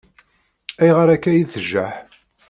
[0.81, 1.93] Ayɣer akka i tjaḥ?